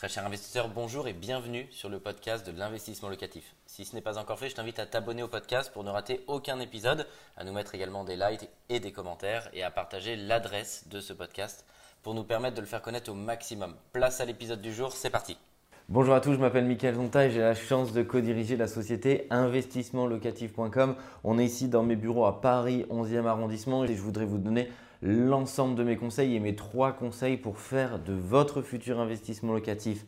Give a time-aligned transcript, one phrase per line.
[0.00, 3.54] Très cher investisseur, bonjour et bienvenue sur le podcast de l'investissement locatif.
[3.66, 6.24] Si ce n'est pas encore fait, je t'invite à t'abonner au podcast pour ne rater
[6.26, 7.06] aucun épisode,
[7.36, 11.12] à nous mettre également des likes et des commentaires et à partager l'adresse de ce
[11.12, 11.66] podcast
[12.02, 13.74] pour nous permettre de le faire connaître au maximum.
[13.92, 15.36] Place à l'épisode du jour, c'est parti.
[15.90, 19.26] Bonjour à tous, je m'appelle Mickaël Zonta et j'ai la chance de co-diriger la société
[19.28, 20.96] investissementlocatif.com.
[21.24, 24.70] On est ici dans mes bureaux à Paris 11e arrondissement et je voudrais vous donner
[25.02, 30.04] l'ensemble de mes conseils et mes trois conseils pour faire de votre futur investissement locatif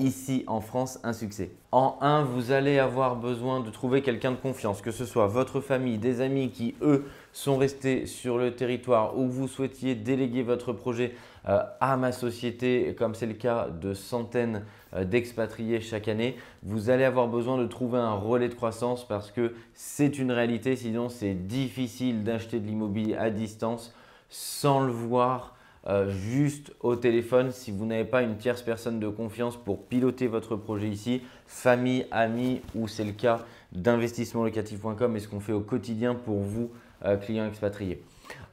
[0.00, 1.50] ici en France un succès.
[1.72, 5.60] En un, vous allez avoir besoin de trouver quelqu'un de confiance, que ce soit votre
[5.60, 10.72] famille, des amis qui, eux, sont restés sur le territoire ou vous souhaitiez déléguer votre
[10.72, 11.14] projet
[11.48, 16.90] euh, à ma société, comme c'est le cas de centaines euh, d'expatriés chaque année, vous
[16.90, 21.08] allez avoir besoin de trouver un relais de croissance parce que c'est une réalité, sinon
[21.08, 23.94] c'est difficile d'acheter de l'immobilier à distance
[24.30, 25.54] sans le voir
[25.86, 30.26] euh, juste au téléphone si vous n'avez pas une tierce personne de confiance pour piloter
[30.26, 35.60] votre projet ici, famille, amis ou c'est le cas d'investissementlocatif.com et ce qu'on fait au
[35.60, 36.70] quotidien pour vous,
[37.04, 38.02] euh, clients expatriés.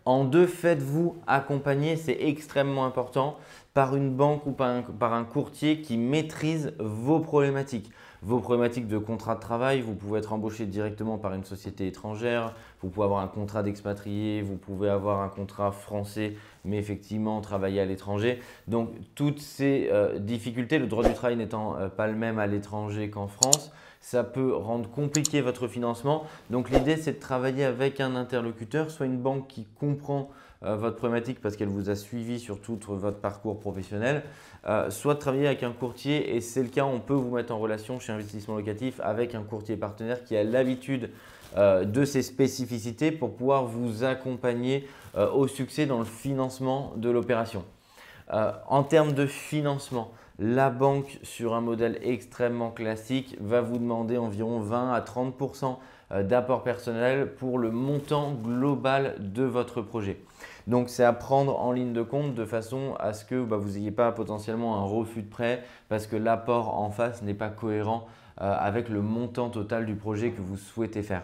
[0.07, 3.35] En deux, faites-vous accompagner, c'est extrêmement important,
[3.73, 7.91] par une banque ou par un, courtier qui maîtrise vos problématiques.
[8.21, 12.55] Vos problématiques de contrat de travail, vous pouvez être embauché directement par une société étrangère,
[12.81, 17.81] vous pouvez avoir un contrat d'expatrié, vous pouvez avoir un contrat français, mais effectivement travailler
[17.81, 18.39] à l'étranger.
[18.69, 22.47] Donc toutes ces euh, difficultés, le droit du travail n'étant euh, pas le même à
[22.47, 26.23] l'étranger qu'en France, ça peut rendre compliqué votre financement.
[26.49, 29.96] Donc l'idée, c'est de travailler avec un interlocuteur, soit une banque qui comprend
[30.63, 34.23] euh, votre problématique parce qu'elle vous a suivi sur tout votre parcours professionnel,
[34.67, 37.59] euh, soit travailler avec un courtier et c'est le cas, on peut vous mettre en
[37.59, 41.11] relation chez Investissement Locatif avec un courtier partenaire qui a l'habitude
[41.57, 44.87] euh, de ces spécificités pour pouvoir vous accompagner
[45.33, 47.65] au succès dans le financement de l'opération.
[48.29, 54.59] en termes de financement, la banque, sur un modèle extrêmement classique, va vous demander environ
[54.59, 55.73] 20 à 30 euh,
[56.11, 60.21] d'apport personnel pour le montant global de votre projet.
[60.67, 63.71] Donc c'est à prendre en ligne de compte de façon à ce que bah, vous
[63.71, 68.05] n'ayez pas potentiellement un refus de prêt parce que l'apport en face n'est pas cohérent
[68.41, 71.23] euh, avec le montant total du projet que vous souhaitez faire.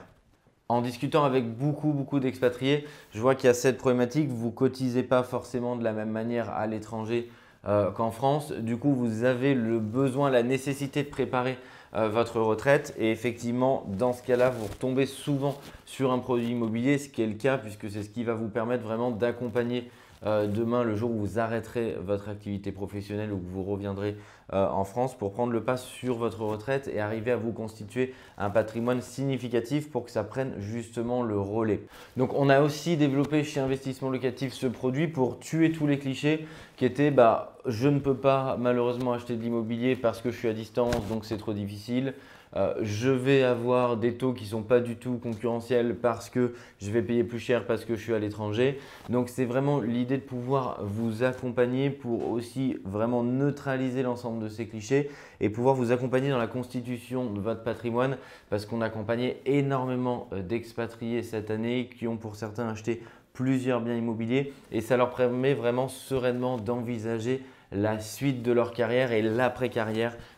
[0.69, 4.29] En discutant avec beaucoup, beaucoup d'expatriés, je vois qu'il y a cette problématique.
[4.29, 7.29] Vous cotisez pas forcément de la même manière à l'étranger
[7.65, 8.51] euh, qu'en France.
[8.51, 11.57] Du coup, vous avez le besoin, la nécessité de préparer
[11.95, 12.93] euh, votre retraite.
[12.97, 17.27] Et effectivement, dans ce cas-là, vous retombez souvent sur un produit immobilier, ce qui est
[17.27, 19.89] le cas puisque c'est ce qui va vous permettre vraiment d'accompagner
[20.25, 24.15] euh, demain, le jour où vous arrêterez votre activité professionnelle ou que vous reviendrez
[24.53, 28.13] euh, en France pour prendre le pas sur votre retraite et arriver à vous constituer
[28.37, 31.81] un patrimoine significatif pour que ça prenne justement le relais.
[32.17, 36.45] Donc on a aussi développé chez Investissement Locatif ce produit pour tuer tous les clichés
[36.77, 40.47] qui étaient bah, je ne peux pas malheureusement acheter de l'immobilier parce que je suis
[40.49, 42.13] à distance donc c'est trop difficile.
[42.55, 46.53] Euh, je vais avoir des taux qui ne sont pas du tout concurrentiels parce que
[46.79, 48.79] je vais payer plus cher parce que je suis à l'étranger.
[49.09, 54.67] Donc c'est vraiment l'idée de pouvoir vous accompagner pour aussi vraiment neutraliser l'ensemble de ces
[54.67, 55.09] clichés
[55.39, 58.17] et pouvoir vous accompagner dans la constitution de votre patrimoine
[58.49, 63.01] parce qu'on a accompagné énormément euh, d'expatriés cette année qui ont pour certains acheté
[63.33, 69.11] plusieurs biens immobiliers et ça leur permet vraiment sereinement d'envisager la suite de leur carrière
[69.11, 70.15] et l'après-carrière